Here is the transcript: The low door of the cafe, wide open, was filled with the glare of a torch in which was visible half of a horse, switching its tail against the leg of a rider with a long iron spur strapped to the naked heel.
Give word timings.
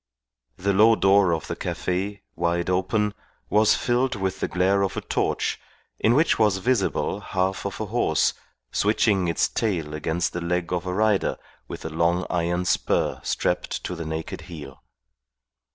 The 0.57 0.73
low 0.73 0.95
door 0.95 1.31
of 1.31 1.45
the 1.45 1.55
cafe, 1.55 2.23
wide 2.35 2.71
open, 2.71 3.13
was 3.51 3.75
filled 3.75 4.15
with 4.15 4.39
the 4.39 4.47
glare 4.47 4.81
of 4.81 4.97
a 4.97 5.01
torch 5.01 5.59
in 5.99 6.15
which 6.15 6.39
was 6.39 6.57
visible 6.57 7.19
half 7.19 7.67
of 7.67 7.79
a 7.79 7.85
horse, 7.85 8.33
switching 8.71 9.27
its 9.27 9.47
tail 9.47 9.93
against 9.93 10.33
the 10.33 10.41
leg 10.41 10.73
of 10.73 10.87
a 10.87 10.93
rider 10.95 11.37
with 11.67 11.85
a 11.85 11.89
long 11.89 12.25
iron 12.31 12.65
spur 12.65 13.19
strapped 13.21 13.83
to 13.83 13.95
the 13.95 14.03
naked 14.07 14.41
heel. 14.49 14.81